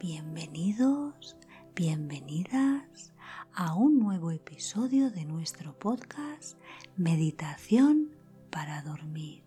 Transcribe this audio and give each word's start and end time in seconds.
Bienvenidos, 0.00 1.36
bienvenidas 1.74 3.12
a 3.52 3.74
un 3.74 3.98
nuevo 3.98 4.30
episodio 4.30 5.10
de 5.10 5.24
nuestro 5.24 5.76
podcast 5.76 6.56
Meditación 6.96 8.14
para 8.48 8.80
dormir. 8.82 9.42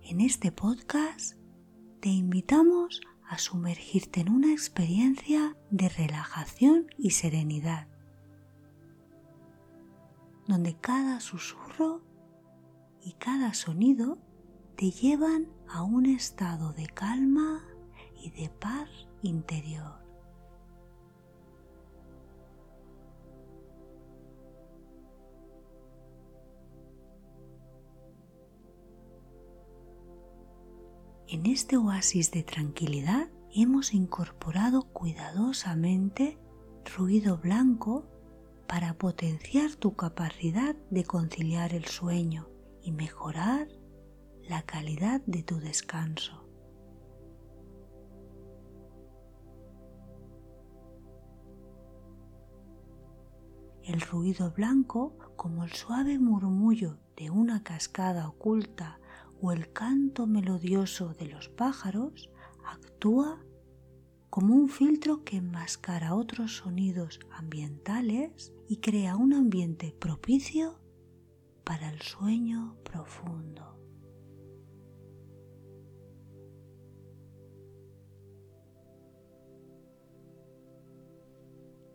En 0.00 0.22
este 0.22 0.50
podcast 0.52 1.34
te 2.00 2.08
invitamos 2.08 3.02
a 3.28 3.36
sumergirte 3.36 4.22
en 4.22 4.30
una 4.30 4.52
experiencia 4.52 5.54
de 5.70 5.90
relajación 5.90 6.86
y 6.96 7.10
serenidad, 7.10 7.88
donde 10.46 10.78
cada 10.80 11.20
susurro 11.20 12.05
y 13.06 13.12
cada 13.12 13.54
sonido 13.54 14.18
te 14.74 14.90
llevan 14.90 15.46
a 15.68 15.84
un 15.84 16.06
estado 16.06 16.72
de 16.72 16.88
calma 16.88 17.64
y 18.20 18.30
de 18.30 18.48
paz 18.48 18.88
interior. 19.22 19.94
En 31.28 31.46
este 31.46 31.76
oasis 31.76 32.32
de 32.32 32.42
tranquilidad 32.42 33.28
hemos 33.54 33.94
incorporado 33.94 34.82
cuidadosamente 34.82 36.38
ruido 36.96 37.38
blanco 37.38 38.04
para 38.66 38.94
potenciar 38.94 39.76
tu 39.76 39.94
capacidad 39.94 40.74
de 40.90 41.04
conciliar 41.04 41.72
el 41.72 41.84
sueño 41.84 42.48
y 42.86 42.92
mejorar 42.92 43.66
la 44.48 44.62
calidad 44.62 45.20
de 45.26 45.42
tu 45.42 45.58
descanso. 45.58 46.44
El 53.82 54.00
ruido 54.00 54.52
blanco, 54.52 55.18
como 55.34 55.64
el 55.64 55.72
suave 55.72 56.20
murmullo 56.20 56.98
de 57.16 57.30
una 57.30 57.64
cascada 57.64 58.28
oculta 58.28 59.00
o 59.42 59.50
el 59.50 59.72
canto 59.72 60.28
melodioso 60.28 61.12
de 61.14 61.26
los 61.26 61.48
pájaros 61.48 62.30
actúa 62.64 63.44
como 64.30 64.54
un 64.54 64.68
filtro 64.68 65.24
que 65.24 65.38
enmascara 65.38 66.14
otros 66.14 66.58
sonidos 66.58 67.18
ambientales 67.32 68.52
y 68.68 68.76
crea 68.76 69.16
un 69.16 69.34
ambiente 69.34 69.92
propicio 69.98 70.85
para 71.66 71.90
el 71.90 72.00
sueño 72.00 72.76
profundo. 72.84 73.76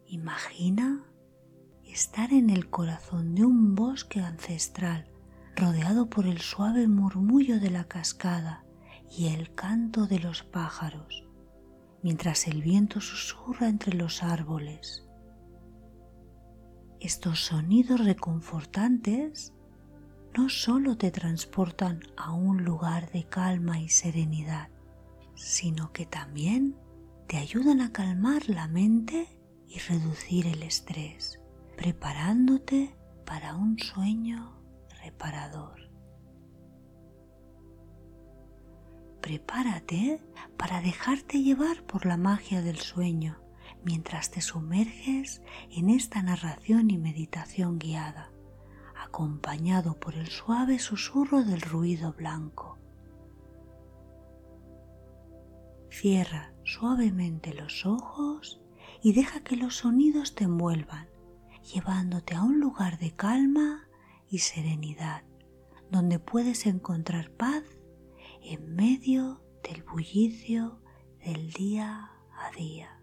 Imagina 0.08 1.06
estar 1.86 2.34
en 2.34 2.50
el 2.50 2.70
corazón 2.70 3.34
de 3.34 3.46
un 3.46 3.74
bosque 3.74 4.20
ancestral 4.20 5.10
rodeado 5.56 6.10
por 6.10 6.28
el 6.28 6.40
suave 6.40 6.90
murmullo 6.90 7.62
de 7.62 7.72
la 7.72 7.86
cascada 7.86 8.66
y 9.10 9.28
el 9.28 9.56
canto 9.56 10.06
de 10.06 10.20
los 10.20 10.44
pájaros, 10.44 11.30
mientras 12.04 12.46
el 12.50 12.62
viento 12.62 13.00
susurra 13.00 13.70
entre 13.70 13.94
los 13.94 14.22
árboles. 14.22 15.08
Estos 17.00 17.46
sonidos 17.46 18.04
reconfortantes 18.04 19.54
no 20.36 20.50
solo 20.50 20.98
te 20.98 21.12
transportan 21.12 22.02
a 22.18 22.32
un 22.34 22.64
lugar 22.64 23.12
de 23.12 23.26
calma 23.26 23.80
y 23.80 23.90
serenidad, 23.90 24.70
sino 25.36 25.92
que 25.92 26.06
también 26.06 26.78
te 27.28 27.38
ayudan 27.38 27.82
a 27.82 27.92
calmar 27.92 28.50
la 28.50 28.68
mente 28.68 29.28
y 29.68 29.80
reducir 29.80 30.48
el 30.48 30.64
estrés, 30.64 31.40
preparándote 31.78 32.96
para 33.26 33.56
un 33.56 33.80
sueño 33.80 34.62
reparador. 35.02 35.90
Prepárate 39.22 40.20
para 40.58 40.82
dejarte 40.82 41.42
llevar 41.42 41.84
por 41.84 42.06
la 42.06 42.18
magia 42.18 42.62
del 42.62 42.78
sueño 42.78 43.42
mientras 43.84 44.32
te 44.32 44.42
sumerges 44.42 45.42
en 45.70 45.90
esta 45.90 46.22
narración 46.22 46.90
y 46.90 46.98
meditación 46.98 47.80
guiada, 47.80 48.31
acompañado 49.12 50.00
por 50.00 50.16
el 50.16 50.28
suave 50.28 50.80
susurro 50.80 51.44
del 51.44 51.60
ruido 51.60 52.14
blanco. 52.14 52.78
Cierra 55.90 56.54
suavemente 56.64 57.54
los 57.54 57.86
ojos 57.86 58.62
y 59.04 59.12
deja 59.12 59.44
que 59.44 59.58
los 59.58 59.76
sonidos 59.76 60.34
te 60.34 60.46
envuelvan, 60.46 61.10
llevándote 61.74 62.36
a 62.36 62.42
un 62.42 62.62
lugar 62.62 63.00
de 63.00 63.12
calma 63.12 63.90
y 64.30 64.40
serenidad, 64.40 65.24
donde 65.90 66.18
puedes 66.18 66.66
encontrar 66.66 67.32
paz 67.32 67.64
en 68.42 68.76
medio 68.76 69.44
del 69.62 69.84
bullicio 69.84 70.80
del 71.26 71.52
día 71.52 72.12
a 72.32 72.52
día. 72.56 73.01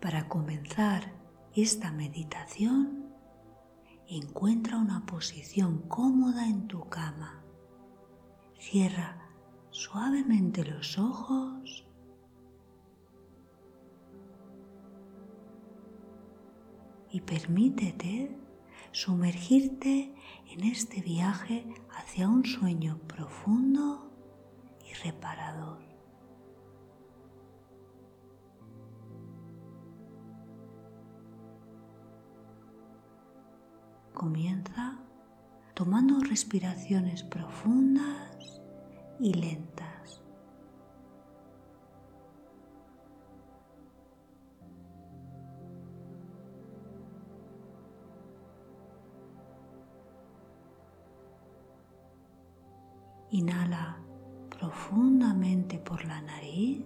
Para 0.00 0.28
comenzar 0.28 1.12
esta 1.54 1.92
meditación, 1.92 3.12
encuentra 4.08 4.78
una 4.78 5.04
posición 5.04 5.82
cómoda 5.88 6.48
en 6.48 6.68
tu 6.68 6.88
cama. 6.88 7.44
Cierra 8.58 9.30
suavemente 9.70 10.64
los 10.64 10.98
ojos 10.98 11.86
y 17.10 17.20
permítete 17.20 18.36
sumergirte 18.92 20.14
en 20.48 20.64
este 20.64 21.02
viaje 21.02 21.66
hacia 21.90 22.26
un 22.26 22.46
sueño 22.46 22.98
profundo 23.06 24.10
y 24.88 24.94
reparador. 25.04 25.89
Comienza 34.20 34.98
tomando 35.72 36.20
respiraciones 36.20 37.22
profundas 37.22 38.60
y 39.18 39.32
lentas. 39.32 40.22
Inhala 53.30 53.96
profundamente 54.50 55.78
por 55.78 56.04
la 56.04 56.20
nariz 56.20 56.84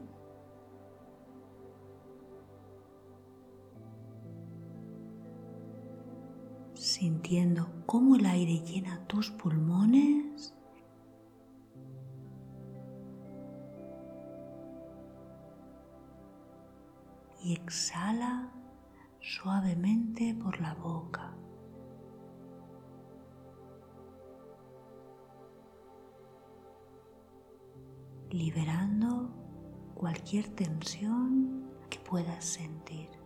sintiendo 7.24 7.66
cómo 7.86 8.16
el 8.16 8.26
aire 8.26 8.60
llena 8.60 9.06
tus 9.06 9.30
pulmones. 9.30 10.54
Y 17.42 17.54
exhala 17.54 18.52
suavemente 19.20 20.34
por 20.34 20.60
la 20.60 20.74
boca. 20.74 21.30
liberando 28.30 29.30
cualquier 29.94 30.48
tensión 30.48 31.70
que 31.88 32.00
puedas 32.00 32.44
sentir. 32.44 33.23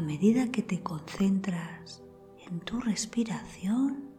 A 0.00 0.02
medida 0.02 0.50
que 0.50 0.62
te 0.62 0.82
concentras 0.82 2.02
en 2.48 2.60
tu 2.60 2.80
respiración, 2.80 4.14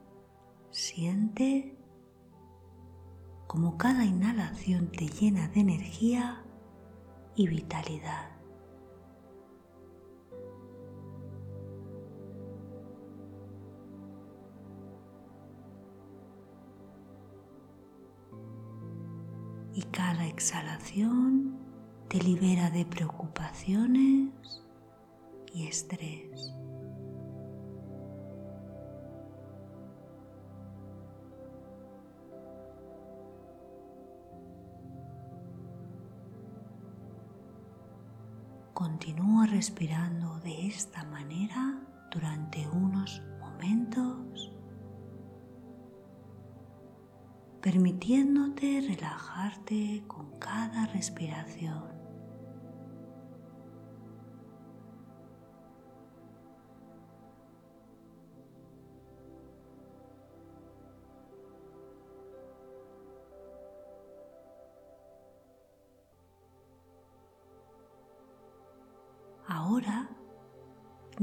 siente 0.70 1.76
como 3.48 3.80
cada 3.80 4.06
inhalación 4.06 4.92
te 4.92 5.08
llena 5.08 5.48
de 5.48 5.62
energía 5.62 6.46
y 7.34 7.48
vitalidad. 7.48 8.30
Y 19.74 19.82
cada 19.92 20.28
exhalación 20.28 21.58
te 22.08 22.20
libera 22.22 22.70
de 22.70 22.86
preocupaciones 22.86 24.62
y 25.54 25.68
estrés. 25.68 26.56
Continúa 38.74 39.46
respirando 39.46 40.40
de 40.40 40.66
esta 40.66 41.04
manera 41.04 41.80
durante 42.12 42.68
unos 42.68 43.22
momentos, 43.40 44.52
permitiéndote 47.62 48.82
relajarte 48.82 50.04
con 50.08 50.32
cada 50.40 50.88
respiración. 50.88 51.91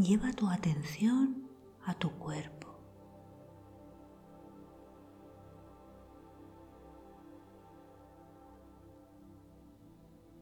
Lleva 0.03 0.33
tu 0.33 0.49
atención 0.49 1.49
a 1.85 1.95
tu 1.95 2.13
cuerpo. 2.13 2.69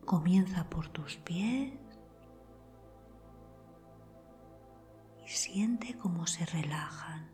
Comienza 0.04 0.68
por 0.68 0.88
tus 0.90 1.16
pies 1.16 1.72
y 5.24 5.28
siente 5.28 5.96
cómo 5.96 6.26
se 6.26 6.44
relajan. 6.44 7.30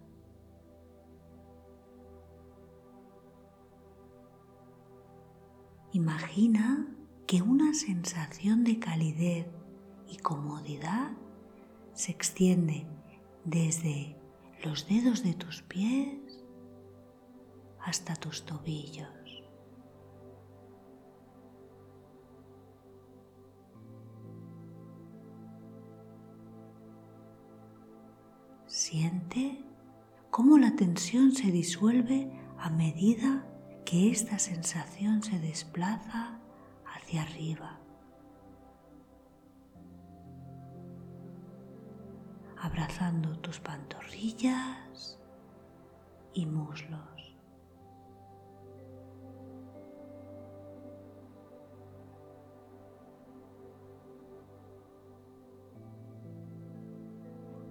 Imagina 5.93 6.87
que 7.27 7.43
una 7.43 7.75
sensación 7.75 8.65
de 8.65 8.79
calidez 8.79 9.47
y 10.07 10.17
comodidad 10.19 11.11
se 11.95 12.13
extiende 12.13 12.87
desde 13.45 14.17
los 14.65 14.89
dedos 14.89 15.23
de 15.23 15.35
tus 15.35 15.63
pies 15.63 16.43
hasta 17.81 18.15
tus 18.17 18.45
tobillos. 18.47 19.09
Siente 28.67 29.63
cómo 30.31 30.57
la 30.57 30.75
tensión 30.77 31.33
se 31.33 31.51
disuelve 31.51 32.33
a 32.59 32.71
medida 32.71 33.47
que 33.85 34.11
esta 34.11 34.39
sensación 34.39 35.23
se 35.23 35.39
desplaza 35.39 36.41
hacia 36.87 37.23
arriba. 37.23 37.82
Abrazando 42.63 43.37
tus 43.41 43.59
pantorrillas 43.59 45.19
y 46.33 46.47
muslos. 46.47 47.01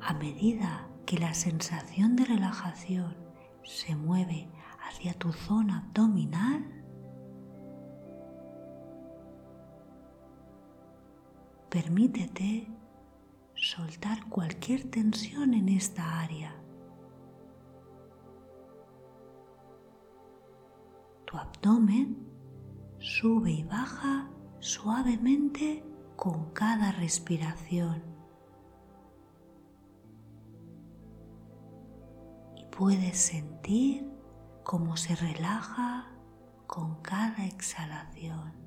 A 0.02 0.14
medida 0.14 0.90
que 1.06 1.18
la 1.18 1.34
sensación 1.34 2.18
de 2.18 2.26
relajación 2.26 3.16
se 3.64 3.96
mueve 3.96 4.50
hacia 4.86 5.14
tu 5.14 5.32
zona 5.32 5.86
abdominal, 5.86 6.66
permítete 11.70 12.68
soltar 13.62 14.28
cualquier 14.28 14.90
tensión 14.90 15.54
en 15.54 15.70
esta 15.70 16.20
área. 16.20 16.56
Tu 21.26 21.38
abdomen 21.38 22.18
sube 22.98 23.52
y 23.52 23.64
baja 23.64 24.28
suavemente 24.60 25.86
con 26.16 26.50
cada 26.54 26.92
respiración. 26.94 28.04
Y 32.56 32.66
puedes 32.66 33.16
sentir 33.18 34.12
cómo 34.64 34.98
se 34.98 35.16
relaja 35.16 36.12
con 36.66 36.96
cada 37.04 37.46
exhalación. 37.46 38.61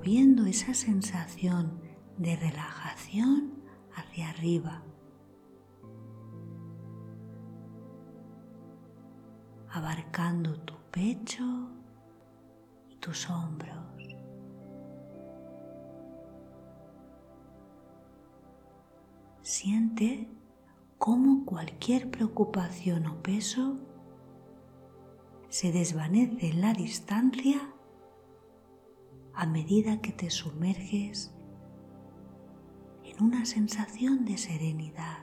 Moviendo 0.00 0.46
esa 0.46 0.72
sensación 0.72 1.78
de 2.16 2.34
relajación 2.34 3.52
hacia 3.94 4.30
arriba. 4.30 4.82
abarcando 9.72 10.58
tu 10.62 10.74
pecho 10.90 11.44
y 12.88 12.96
tus 12.96 13.30
hombros. 13.30 13.76
Siente 19.42 20.28
cómo 20.98 21.44
cualquier 21.44 22.10
preocupación 22.10 23.06
o 23.06 23.22
peso 23.22 23.76
se 25.48 25.70
desvanece 25.70 26.48
en 26.48 26.60
la 26.62 26.72
distancia 26.72 27.60
a 29.40 29.46
medida 29.46 30.02
que 30.02 30.12
te 30.12 30.28
sumerges 30.28 31.34
en 33.04 33.24
una 33.24 33.46
sensación 33.46 34.26
de 34.26 34.36
serenidad. 34.36 35.20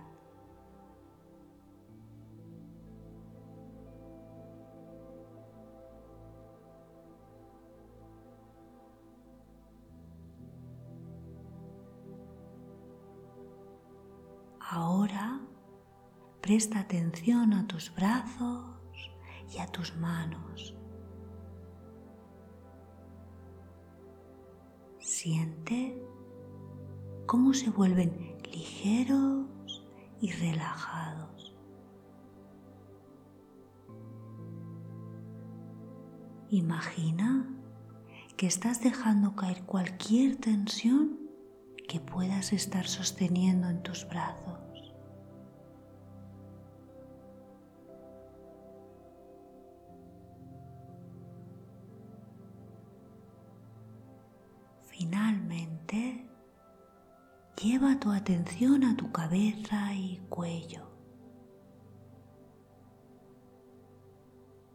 Ahora 14.59 15.41
presta 16.41 16.79
atención 16.79 17.53
a 17.53 17.67
tus 17.67 17.93
brazos 17.93 19.11
y 19.53 19.59
a 19.59 19.67
tus 19.67 19.95
manos. 19.95 20.75
Siente 25.27 26.01
cómo 27.25 27.53
se 27.53 27.69
vuelven 27.69 28.37
ligeros 28.49 29.83
y 30.21 30.31
relajados. 30.31 31.53
Imagina 36.49 37.45
que 38.37 38.47
estás 38.47 38.81
dejando 38.81 39.35
caer 39.35 39.65
cualquier 39.65 40.37
tensión 40.37 41.19
que 41.89 41.99
puedas 41.99 42.53
estar 42.53 42.87
sosteniendo 42.87 43.67
en 43.67 43.83
tus 43.83 44.07
brazos. 44.07 44.56
Lleva 57.61 57.99
tu 57.99 58.11
atención 58.11 58.83
a 58.83 58.95
tu 58.95 59.11
cabeza 59.11 59.93
y 59.93 60.19
cuello. 60.29 60.87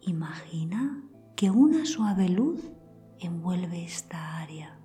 Imagina 0.01 1.03
que 1.37 1.51
una 1.51 1.87
suave 1.87 2.29
luz 2.29 2.61
envuelve 3.21 3.85
esta 3.85 4.41
área. 4.41 4.79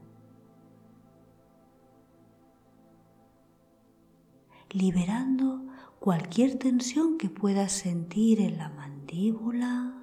liberando 4.72 5.66
cualquier 6.00 6.60
tensión 6.60 7.18
que 7.18 7.30
puedas 7.30 7.72
sentir 7.72 8.42
en 8.42 8.58
la 8.58 8.70
mandíbula, 8.70 9.94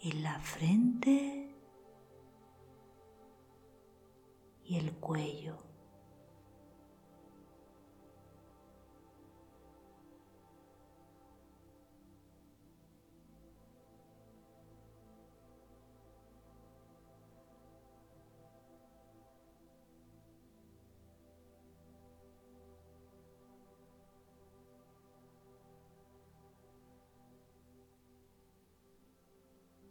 en 0.00 0.22
la 0.22 0.38
frente 0.40 1.45
y 4.66 4.76
el 4.78 4.92
cuello. 4.92 5.56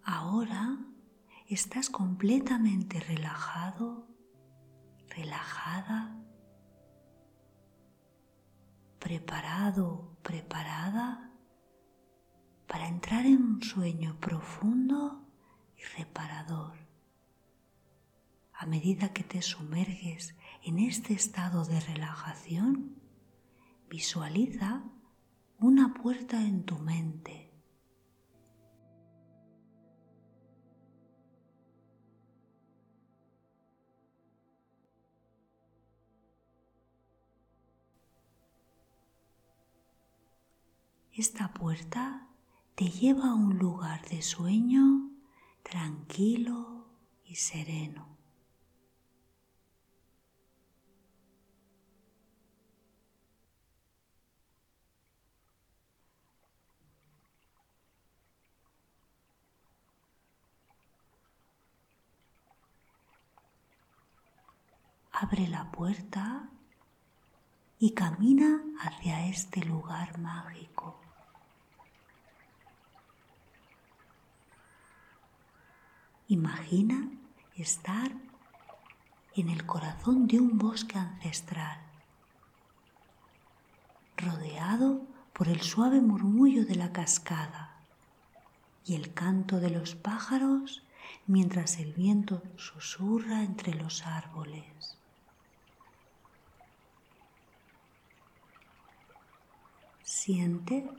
Ahora 0.08 0.78
estás 1.48 1.90
completamente 1.90 3.00
relajado 3.00 4.15
relajada, 5.16 6.16
preparado, 9.00 10.18
preparada 10.22 11.32
para 12.68 12.88
entrar 12.88 13.26
en 13.26 13.42
un 13.42 13.64
sueño 13.64 14.20
profundo 14.20 15.26
y 15.78 15.84
reparador. 15.98 16.78
A 18.54 18.66
medida 18.66 19.14
que 19.14 19.24
te 19.24 19.42
sumerges 19.42 20.36
en 20.64 20.80
este 20.80 21.14
estado 21.14 21.66
de 21.66 21.80
relajación, 21.80 22.96
visualiza 23.90 24.84
una 25.60 25.94
puerta 25.94 26.42
en 26.42 26.64
tu 26.64 26.80
mente 26.80 27.45
Esta 41.18 41.54
puerta 41.54 42.28
te 42.76 42.90
lleva 42.90 43.30
a 43.30 43.36
un 43.36 43.58
lugar 43.58 44.06
de 44.10 44.22
sueño 44.22 45.12
tranquilo 45.64 46.90
y 47.24 47.36
sereno. 47.36 48.18
Abre 65.14 65.48
la 65.48 65.72
puerta 65.72 66.50
y 67.80 67.92
camina 67.92 68.62
hacia 68.82 69.28
este 69.28 69.64
lugar 69.64 70.20
mágico. 70.20 71.05
Imagina 76.28 77.08
estar 77.56 78.12
en 79.36 79.50
el 79.50 79.64
corazón 79.68 80.26
de 80.26 80.40
un 80.40 80.58
bosque 80.58 80.98
ancestral, 80.98 81.80
rodeado 84.18 85.04
por 85.34 85.50
el 85.50 85.62
suave 85.62 86.02
murmullo 86.02 86.66
de 86.66 86.74
la 86.74 86.92
cascada 86.92 87.78
y 88.88 88.96
el 88.96 89.14
canto 89.14 89.60
de 89.60 89.70
los 89.70 89.94
pájaros 89.94 90.82
mientras 91.28 91.78
el 91.78 91.94
viento 91.94 92.42
susurra 92.56 93.44
entre 93.44 93.76
los 93.76 94.08
árboles. 94.08 94.98
Siente 100.02 100.90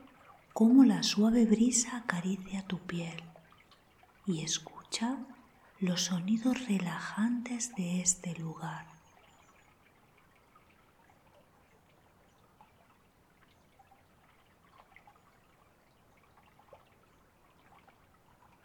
cómo 0.53 0.85
la 0.85 1.03
suave 1.03 1.45
brisa 1.45 1.97
acaricia 1.97 2.65
tu 2.65 2.79
piel 2.79 3.21
y 4.25 4.41
escucha 4.41 4.76
los 5.79 6.05
sonidos 6.05 6.65
relajantes 6.67 7.75
de 7.75 8.01
este 8.01 8.33
lugar. 8.35 8.87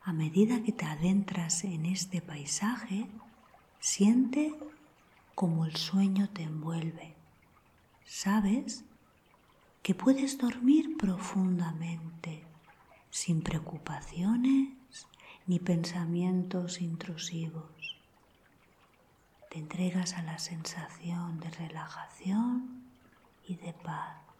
A 0.04 0.12
medida 0.12 0.62
que 0.62 0.72
te 0.72 0.86
adentras 0.86 1.64
en 1.64 1.86
este 1.86 2.22
paisaje, 2.22 3.06
siente 3.78 4.54
como 5.34 5.66
el 5.66 5.76
sueño 5.76 6.30
te 6.30 6.42
envuelve. 6.44 7.14
Sabes 8.04 8.84
que 9.82 9.94
puedes 9.94 10.38
dormir 10.38 10.96
profundamente, 10.96 12.44
sin 13.10 13.42
preocupaciones 13.42 14.82
ni 15.46 15.58
pensamientos 15.58 16.80
intrusivos. 16.80 18.00
Te 19.50 19.58
entregas 19.58 20.14
a 20.14 20.22
la 20.22 20.38
sensación 20.38 21.40
de 21.40 21.50
relajación 21.50 22.84
y 23.46 23.56
de 23.56 23.72
paz. 23.72 24.31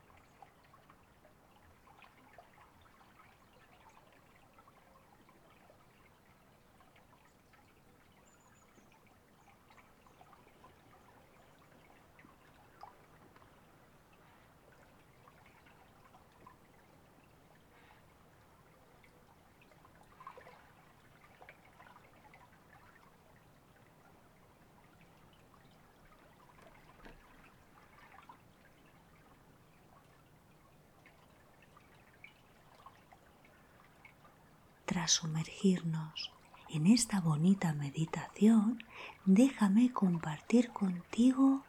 Sumergirnos 35.09 36.33
en 36.69 36.87
esta 36.87 37.21
bonita 37.21 37.73
meditación, 37.75 38.83
déjame 39.25 39.93
compartir 39.93 40.71
contigo 40.71 41.65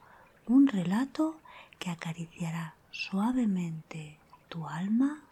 un 0.48 0.68
relato 0.68 1.40
que 1.80 1.90
acariciará 1.90 2.76
suavemente 2.92 4.18
tu 4.50 4.68
alma 4.68 5.24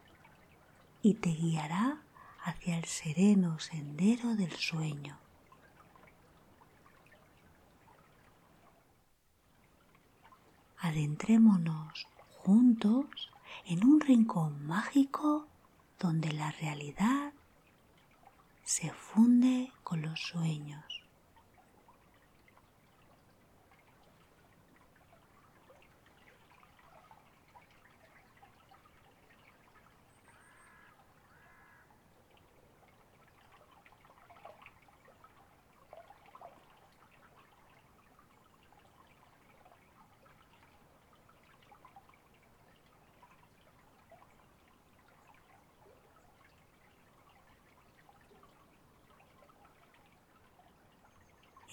y 1.01 1.13
te 1.15 1.29
guiará 1.29 2.01
hacia 2.43 2.77
el 2.77 2.85
sereno 2.85 3.59
sendero 3.59 4.35
del 4.35 4.51
sueño. 4.51 5.17
Adentrémonos 10.79 12.07
juntos 12.39 13.31
en 13.65 13.85
un 13.85 14.01
rincón 14.01 14.65
mágico 14.65 15.47
donde 15.99 16.31
la 16.33 16.51
realidad 16.51 17.33
se 18.71 18.89
funde 18.89 19.73
con 19.83 20.01
los 20.01 20.17
sueños. 20.17 21.00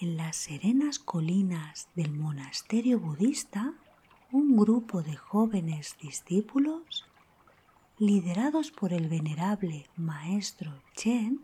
En 0.01 0.17
las 0.17 0.35
serenas 0.35 0.97
colinas 0.99 1.89
del 1.95 2.11
monasterio 2.11 2.99
budista, 2.99 3.73
un 4.31 4.55
grupo 4.55 5.01
de 5.01 5.15
jóvenes 5.17 5.97
discípulos, 6.01 7.05
liderados 7.97 8.71
por 8.71 8.93
el 8.93 9.09
venerable 9.09 9.87
maestro 9.97 10.81
Chen, 10.95 11.41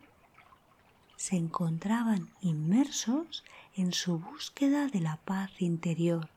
se 1.17 1.35
encontraban 1.35 2.29
inmersos 2.41 3.43
en 3.75 3.91
su 3.91 4.19
búsqueda 4.19 4.87
de 4.87 5.01
la 5.01 5.17
paz 5.17 5.61
interior. 5.61 6.29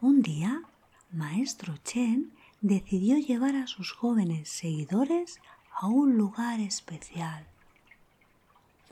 Un 0.00 0.22
día, 0.22 0.62
Maestro 1.10 1.76
Chen 1.78 2.32
decidió 2.60 3.16
llevar 3.18 3.56
a 3.56 3.66
sus 3.66 3.92
jóvenes 3.92 4.48
seguidores 4.48 5.40
a 5.72 5.86
un 5.86 6.16
lugar 6.16 6.60
especial, 6.60 7.46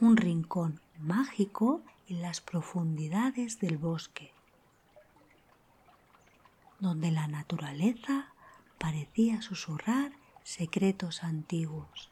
un 0.01 0.17
rincón 0.17 0.81
mágico 0.99 1.83
en 2.09 2.23
las 2.23 2.41
profundidades 2.41 3.59
del 3.61 3.79
bosque 3.79 4.33
donde 6.79 7.11
la 7.11 7.27
naturaleza 7.27 8.33
parecía 8.79 9.41
susurrar 9.43 10.13
secretos 10.43 11.23
antiguos. 11.23 12.11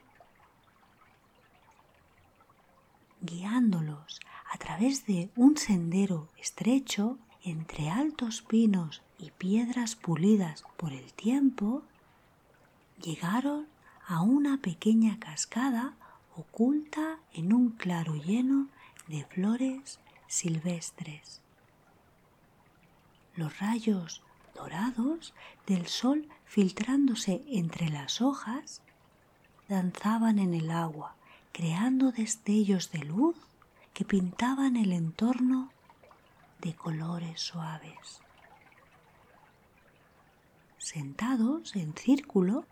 Guiándolos 3.21 4.21
a 4.53 4.59
través 4.59 5.07
de 5.07 5.31
un 5.37 5.57
sendero 5.57 6.29
estrecho 6.39 7.19
entre 7.45 7.91
altos 7.91 8.43
pinos 8.43 9.03
y 9.19 9.31
piedras 9.31 9.97
pulidas 9.97 10.65
por 10.77 10.93
el 10.93 11.13
tiempo, 11.13 11.83
llegaron 13.03 13.67
a 14.07 14.23
una 14.23 14.59
pequeña 14.59 15.19
cascada 15.19 15.95
oculta 16.37 17.19
en 17.33 17.53
un 17.53 17.71
claro 17.71 18.15
lleno 18.15 18.69
de 19.07 19.25
flores 19.25 20.01
silvestres. 20.27 21.41
Los 23.37 23.59
rayos 23.59 24.23
dorados 24.55 25.35
del 25.67 25.87
sol 25.87 26.29
filtrándose 26.47 27.43
entre 27.49 27.89
las 27.89 28.21
hojas, 28.21 28.81
danzaban 29.69 30.39
en 30.39 30.55
el 30.55 30.71
agua, 30.71 31.17
creando 31.53 32.13
destellos 32.13 32.93
de 32.93 33.01
luz 33.01 33.37
que 33.93 34.05
pintaban 34.05 34.77
el 34.77 34.93
entorno 34.93 35.71
de 36.65 36.75
colores 36.75 37.41
suaves. 37.41 38.23
Sentados 40.79 41.77
en 41.77 41.95
círculo, 41.95 42.67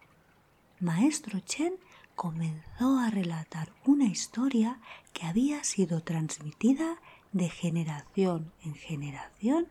Maestro 0.80 1.38
Chen 1.40 1.74
comenzó 2.14 2.98
a 2.98 3.10
relatar 3.10 3.72
una 3.84 4.06
historia 4.06 4.80
que 5.12 5.26
había 5.26 5.62
sido 5.62 6.02
transmitida 6.02 6.96
de 7.32 7.48
generación 7.48 8.52
en 8.62 8.74
generación 8.74 9.68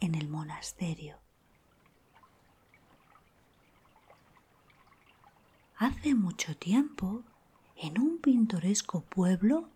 en 0.00 0.14
el 0.14 0.28
monasterio. 0.28 1.16
Hace 5.76 6.14
mucho 6.14 6.56
tiempo, 6.56 7.22
en 7.76 7.98
un 7.98 8.18
pintoresco 8.18 9.00
pueblo, 9.00 9.68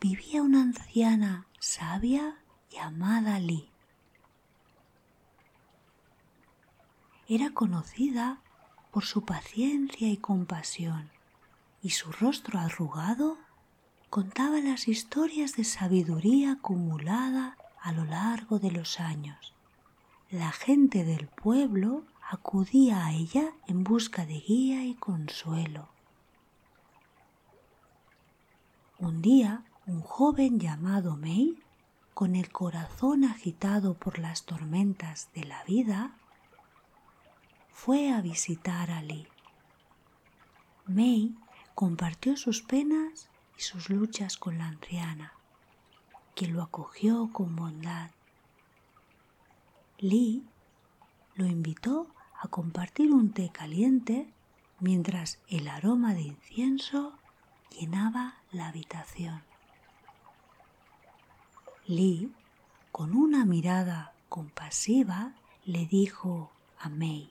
vivía 0.00 0.42
una 0.42 0.62
anciana 0.62 1.46
sabia 1.58 2.38
llamada 2.70 3.38
Li. 3.38 3.68
Era 7.28 7.50
conocida 7.50 8.40
por 8.90 9.04
su 9.04 9.24
paciencia 9.24 10.08
y 10.08 10.16
compasión, 10.16 11.10
y 11.82 11.90
su 11.90 12.10
rostro 12.12 12.58
arrugado 12.58 13.38
contaba 14.10 14.60
las 14.60 14.88
historias 14.88 15.54
de 15.54 15.64
sabiduría 15.64 16.52
acumulada 16.52 17.56
a 17.80 17.92
lo 17.92 18.04
largo 18.04 18.58
de 18.58 18.70
los 18.70 19.00
años. 19.00 19.52
La 20.30 20.52
gente 20.52 21.04
del 21.04 21.28
pueblo 21.28 22.04
acudía 22.30 23.06
a 23.06 23.12
ella 23.12 23.52
en 23.66 23.84
busca 23.84 24.26
de 24.26 24.40
guía 24.40 24.84
y 24.84 24.94
consuelo. 24.94 25.88
Un 28.98 29.22
día, 29.22 29.64
un 29.86 30.02
joven 30.02 30.58
llamado 30.58 31.16
May, 31.16 31.56
con 32.18 32.34
el 32.34 32.50
corazón 32.50 33.22
agitado 33.22 33.94
por 33.94 34.18
las 34.18 34.44
tormentas 34.44 35.28
de 35.34 35.44
la 35.44 35.62
vida, 35.62 36.16
fue 37.70 38.10
a 38.10 38.20
visitar 38.20 38.90
a 38.90 39.02
Lee. 39.02 39.28
May 40.84 41.36
compartió 41.76 42.36
sus 42.36 42.60
penas 42.62 43.28
y 43.56 43.60
sus 43.60 43.88
luchas 43.88 44.36
con 44.36 44.58
la 44.58 44.66
anciana, 44.66 45.32
quien 46.34 46.54
lo 46.54 46.62
acogió 46.64 47.30
con 47.32 47.54
bondad. 47.54 48.10
Lee 49.98 50.44
lo 51.36 51.46
invitó 51.46 52.08
a 52.42 52.48
compartir 52.48 53.12
un 53.12 53.30
té 53.30 53.50
caliente 53.52 54.28
mientras 54.80 55.38
el 55.46 55.68
aroma 55.68 56.14
de 56.14 56.22
incienso 56.22 57.16
llenaba 57.70 58.38
la 58.50 58.66
habitación. 58.66 59.47
Lee, 61.88 62.30
con 62.92 63.16
una 63.16 63.46
mirada 63.46 64.12
compasiva, 64.28 65.32
le 65.64 65.86
dijo 65.86 66.52
a 66.78 66.90
May, 66.90 67.30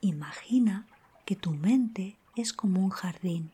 Imagina 0.00 0.86
que 1.24 1.36
tu 1.36 1.52
mente 1.52 2.16
es 2.34 2.52
como 2.52 2.80
un 2.80 2.90
jardín. 2.90 3.52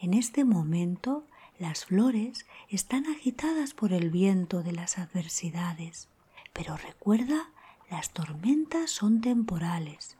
En 0.00 0.14
este 0.14 0.44
momento 0.44 1.24
las 1.60 1.84
flores 1.84 2.44
están 2.68 3.06
agitadas 3.06 3.72
por 3.72 3.92
el 3.92 4.10
viento 4.10 4.64
de 4.64 4.72
las 4.72 4.98
adversidades, 4.98 6.08
pero 6.52 6.76
recuerda 6.76 7.50
las 7.88 8.10
tormentas 8.10 8.90
son 8.90 9.20
temporales 9.20 10.16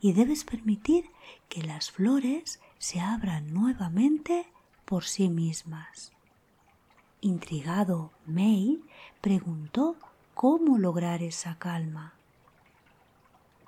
y 0.00 0.14
debes 0.14 0.42
permitir 0.42 1.10
que 1.48 1.62
las 1.62 1.92
flores 1.92 2.58
se 2.78 2.98
abran 2.98 3.54
nuevamente 3.54 4.48
por 4.84 5.04
sí 5.04 5.28
mismas. 5.28 6.12
Intrigado, 7.24 8.10
May 8.26 8.80
preguntó 9.20 9.96
cómo 10.34 10.76
lograr 10.76 11.22
esa 11.22 11.56
calma. 11.56 12.14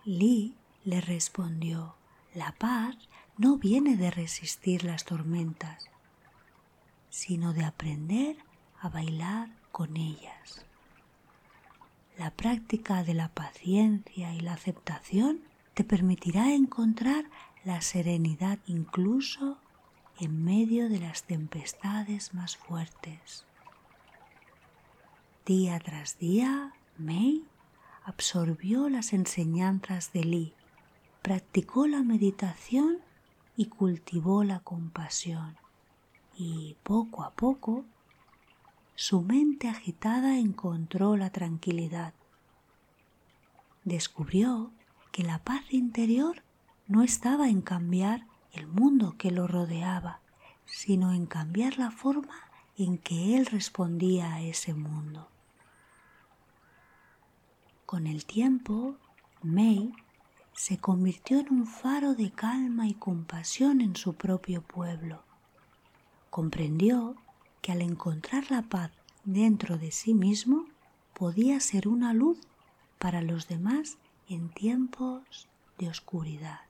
Lee 0.04 0.56
le 0.84 1.00
respondió, 1.00 1.94
la 2.34 2.50
paz 2.58 2.96
no 3.38 3.56
viene 3.56 3.96
de 3.96 4.10
resistir 4.10 4.82
las 4.82 5.04
tormentas, 5.04 5.88
sino 7.10 7.52
de 7.52 7.64
aprender 7.64 8.38
a 8.80 8.88
bailar 8.88 9.50
con 9.70 9.96
ellas. 9.96 10.66
La 12.18 12.32
práctica 12.32 13.04
de 13.04 13.14
la 13.14 13.28
paciencia 13.28 14.34
y 14.34 14.40
la 14.40 14.54
aceptación 14.54 15.42
te 15.74 15.84
permitirá 15.84 16.52
encontrar 16.52 17.26
la 17.64 17.80
serenidad 17.82 18.58
incluso 18.66 19.58
en 20.20 20.44
medio 20.44 20.88
de 20.88 21.00
las 21.00 21.24
tempestades 21.24 22.34
más 22.34 22.56
fuertes. 22.56 23.44
Día 25.46 25.78
tras 25.80 26.18
día, 26.18 26.72
May 26.96 27.44
absorbió 28.04 28.88
las 28.88 29.12
enseñanzas 29.12 30.12
de 30.12 30.24
Lee, 30.24 30.54
practicó 31.22 31.86
la 31.86 32.02
meditación 32.02 32.98
y 33.56 33.66
cultivó 33.66 34.44
la 34.44 34.60
compasión. 34.60 35.56
Y 36.36 36.76
poco 36.82 37.22
a 37.22 37.30
poco 37.30 37.84
su 38.94 39.22
mente 39.22 39.68
agitada 39.68 40.38
encontró 40.38 41.16
la 41.16 41.30
tranquilidad. 41.30 42.14
Descubrió 43.84 44.70
que 45.12 45.24
la 45.24 45.38
paz 45.40 45.62
interior 45.70 46.42
no 46.86 47.02
estaba 47.02 47.48
en 47.48 47.60
cambiar 47.60 48.26
el 48.54 48.66
mundo 48.66 49.16
que 49.18 49.30
lo 49.30 49.46
rodeaba, 49.46 50.20
sino 50.64 51.12
en 51.12 51.26
cambiar 51.26 51.78
la 51.78 51.90
forma 51.90 52.34
en 52.76 52.98
que 52.98 53.36
él 53.36 53.46
respondía 53.46 54.34
a 54.34 54.42
ese 54.42 54.74
mundo. 54.74 55.28
Con 57.86 58.06
el 58.06 58.24
tiempo, 58.24 58.96
May 59.42 59.92
se 60.54 60.78
convirtió 60.78 61.40
en 61.40 61.52
un 61.52 61.66
faro 61.66 62.14
de 62.14 62.30
calma 62.30 62.88
y 62.88 62.94
compasión 62.94 63.80
en 63.80 63.96
su 63.96 64.14
propio 64.14 64.62
pueblo. 64.62 65.22
Comprendió 66.30 67.16
que 67.60 67.72
al 67.72 67.82
encontrar 67.82 68.50
la 68.50 68.62
paz 68.62 68.90
dentro 69.24 69.78
de 69.78 69.90
sí 69.90 70.14
mismo 70.14 70.66
podía 71.12 71.60
ser 71.60 71.88
una 71.88 72.12
luz 72.12 72.38
para 72.98 73.22
los 73.22 73.48
demás 73.48 73.98
en 74.28 74.48
tiempos 74.48 75.48
de 75.78 75.88
oscuridad. 75.88 76.60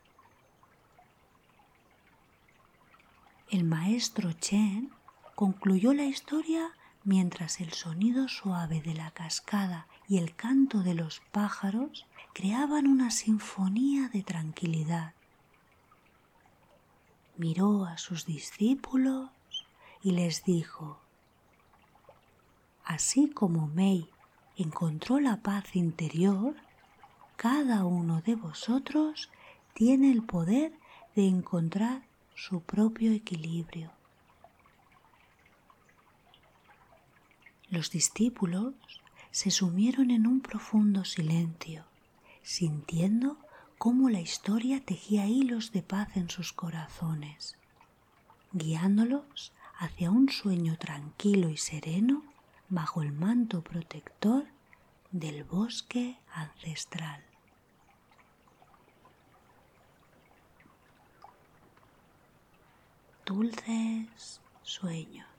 El 3.54 3.62
maestro 3.62 4.32
Chen 4.32 4.90
concluyó 5.36 5.94
la 5.94 6.06
historia 6.06 6.72
mientras 7.04 7.60
el 7.60 7.72
sonido 7.72 8.26
suave 8.26 8.80
de 8.80 8.94
la 8.94 9.12
cascada 9.12 9.86
y 10.08 10.18
el 10.18 10.34
canto 10.34 10.82
de 10.82 10.94
los 10.94 11.22
pájaros 11.30 12.04
creaban 12.32 12.88
una 12.88 13.12
sinfonía 13.12 14.08
de 14.08 14.24
tranquilidad. 14.24 15.14
Miró 17.36 17.84
a 17.84 17.96
sus 17.96 18.26
discípulos 18.26 19.30
y 20.02 20.10
les 20.10 20.42
dijo, 20.42 20.98
Así 22.84 23.30
como 23.30 23.68
May 23.68 24.10
encontró 24.56 25.20
la 25.20 25.36
paz 25.42 25.76
interior, 25.76 26.56
cada 27.36 27.84
uno 27.84 28.20
de 28.20 28.34
vosotros 28.34 29.30
tiene 29.74 30.10
el 30.10 30.24
poder 30.24 30.72
de 31.14 31.28
encontrar 31.28 32.02
su 32.34 32.62
propio 32.62 33.12
equilibrio. 33.12 33.92
Los 37.70 37.90
discípulos 37.90 38.74
se 39.30 39.50
sumieron 39.50 40.10
en 40.10 40.26
un 40.26 40.40
profundo 40.40 41.04
silencio, 41.04 41.84
sintiendo 42.42 43.38
cómo 43.78 44.10
la 44.10 44.20
historia 44.20 44.84
tejía 44.84 45.26
hilos 45.26 45.72
de 45.72 45.82
paz 45.82 46.16
en 46.16 46.30
sus 46.30 46.52
corazones, 46.52 47.56
guiándolos 48.52 49.52
hacia 49.78 50.10
un 50.10 50.28
sueño 50.28 50.76
tranquilo 50.78 51.48
y 51.48 51.56
sereno 51.56 52.22
bajo 52.68 53.02
el 53.02 53.12
manto 53.12 53.62
protector 53.62 54.46
del 55.10 55.44
bosque 55.44 56.18
ancestral. 56.32 57.24
Dulces 63.26 64.42
sueños. 64.62 65.33